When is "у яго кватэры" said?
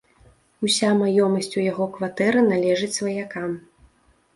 1.59-2.39